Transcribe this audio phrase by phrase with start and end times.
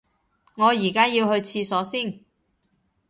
[0.55, 2.21] 我而家要去廁所先